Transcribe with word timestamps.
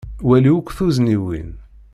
Wali 0.27 0.51
akk 0.57 0.69
tuzniwin. 0.77 1.51